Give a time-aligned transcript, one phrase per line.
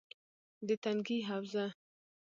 [0.67, 1.65] -د تنگي حوزه: